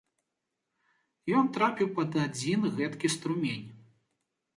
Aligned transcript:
Ён 1.39 1.45
трапіў 1.57 1.87
пад 1.99 2.17
адзін 2.23 2.65
гэткі 2.79 3.07
струмень. 3.17 3.67